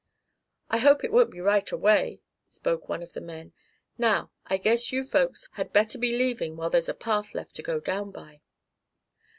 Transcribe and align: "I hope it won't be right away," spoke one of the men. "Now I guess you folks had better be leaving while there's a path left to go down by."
"I 0.71 0.79
hope 0.79 1.03
it 1.03 1.11
won't 1.11 1.29
be 1.29 1.41
right 1.41 1.71
away," 1.71 2.21
spoke 2.47 2.89
one 2.89 3.03
of 3.03 3.13
the 3.13 3.21
men. 3.21 3.53
"Now 3.99 4.31
I 4.47 4.57
guess 4.57 4.91
you 4.91 5.03
folks 5.03 5.47
had 5.51 5.71
better 5.71 5.99
be 5.99 6.17
leaving 6.17 6.57
while 6.57 6.71
there's 6.71 6.89
a 6.89 6.95
path 6.95 7.35
left 7.35 7.53
to 7.57 7.61
go 7.61 7.79
down 7.79 8.09
by." 8.09 8.41